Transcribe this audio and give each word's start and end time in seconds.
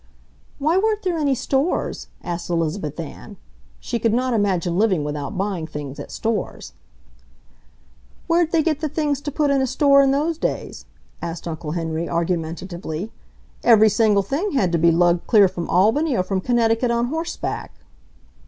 "Why, 0.57 0.79
weren't 0.79 1.03
there 1.03 1.19
any 1.19 1.35
stores?" 1.35 2.07
asked 2.23 2.49
Elizabeth 2.49 2.99
Ann. 2.99 3.37
She 3.79 3.99
could 3.99 4.15
not 4.15 4.33
imagine 4.33 4.75
living 4.79 5.03
without 5.03 5.37
buying 5.37 5.67
things 5.67 5.99
at 5.99 6.09
stores. 6.09 6.73
"Where'd 8.25 8.51
they 8.51 8.63
get 8.63 8.79
the 8.79 8.89
things 8.89 9.21
to 9.21 9.31
put 9.31 9.51
in 9.51 9.61
a 9.61 9.67
store 9.67 10.01
in 10.01 10.09
those 10.09 10.39
days?" 10.39 10.85
asked 11.21 11.47
Uncle 11.47 11.73
Henry, 11.73 12.09
argumentatively. 12.09 13.11
"Every 13.63 13.89
single 13.89 14.23
thing 14.23 14.53
had 14.53 14.71
to 14.71 14.79
be 14.79 14.89
lugged 14.91 15.27
clear 15.27 15.47
from 15.47 15.69
Albany 15.69 16.17
or 16.17 16.23
from 16.23 16.41
Connecticut 16.41 16.89
on 16.89 17.09
horseback." 17.09 17.71